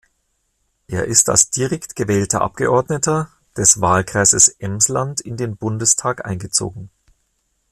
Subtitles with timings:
[0.87, 6.89] Er ist als direkt gewählter Abgeordneter des Wahlkreises Emsland in den Bundestag eingezogen.